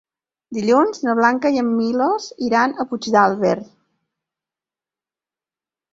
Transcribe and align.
Dilluns 0.57 1.01
na 1.07 1.13
Blanca 1.19 1.51
i 1.57 1.61
en 1.63 1.69
Milos 1.81 2.27
iran 2.47 2.73
a 2.73 2.85
Puigdàlber. 2.95 3.55